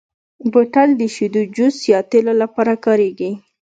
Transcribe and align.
بوتل 0.51 0.89
د 0.97 1.01
شیدو، 1.15 1.41
جوس، 1.55 1.75
یا 1.91 1.99
تېلو 2.11 2.33
لپاره 2.41 2.73
کارېږي. 2.85 3.31